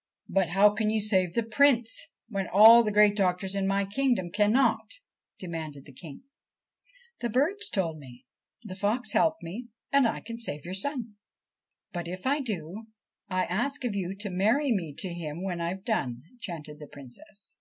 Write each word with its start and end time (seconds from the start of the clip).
'But 0.28 0.48
how 0.48 0.70
can 0.70 0.90
you 0.90 1.00
save 1.00 1.34
the 1.34 1.44
Prince 1.44 2.08
when 2.28 2.48
all 2.48 2.82
the 2.82 2.90
great 2.90 3.14
doctors 3.14 3.54
in 3.54 3.68
my 3.68 3.84
kingdom 3.84 4.32
cannot?' 4.32 4.94
demanded 5.38 5.84
the 5.84 5.92
King.' 5.92 6.24
The 7.20 7.30
birds 7.30 7.68
told 7.68 7.96
me, 7.98 8.26
The 8.64 8.74
fox 8.74 9.12
helped 9.12 9.44
me, 9.44 9.68
And 9.92 10.08
I 10.08 10.22
can 10.22 10.40
save 10.40 10.64
your 10.64 10.74
son. 10.74 11.14
But, 11.92 12.08
if 12.08 12.26
I 12.26 12.40
do, 12.40 12.88
I 13.28 13.44
ask 13.44 13.84
of 13.84 13.94
you 13.94 14.16
To 14.16 14.28
marry 14.28 14.72
me 14.72 14.92
to 14.98 15.14
him 15.14 15.40
when 15.44 15.60
I've 15.60 15.84
done' 15.84 16.24
chanted 16.40 16.80
the 16.80 16.88
Princess. 16.88 17.54